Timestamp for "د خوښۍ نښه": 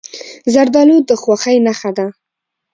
1.07-1.91